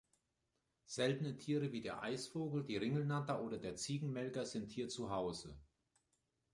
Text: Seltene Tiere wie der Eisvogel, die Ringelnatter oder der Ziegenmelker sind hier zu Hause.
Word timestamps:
Seltene 0.87 1.37
Tiere 1.37 1.71
wie 1.71 1.81
der 1.83 2.01
Eisvogel, 2.01 2.63
die 2.63 2.75
Ringelnatter 2.75 3.39
oder 3.43 3.59
der 3.59 3.75
Ziegenmelker 3.75 4.47
sind 4.47 4.71
hier 4.71 4.89
zu 4.89 5.11
Hause. 5.11 5.55